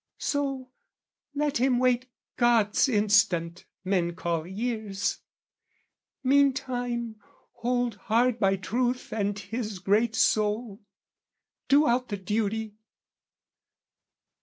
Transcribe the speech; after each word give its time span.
So, 0.17 0.71
let 1.35 1.57
him 1.57 1.77
wait 1.77 2.07
God's 2.35 2.89
instant 2.89 3.65
men 3.85 4.15
call 4.15 4.47
years; 4.47 5.19
Meantime 6.23 7.17
hold 7.51 7.97
hard 8.09 8.39
by 8.39 8.55
truth 8.55 9.13
and 9.13 9.37
his 9.37 9.77
great 9.77 10.15
soul, 10.15 10.81
Do 11.67 11.87
out 11.87 12.07
the 12.09 12.17
duty! 12.17 12.73